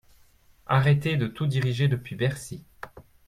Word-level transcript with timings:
Arrêtez 0.65 1.15
de 1.15 1.27
tout 1.27 1.45
diriger 1.45 1.87
depuis 1.87 2.15
Bercy. 2.15 2.63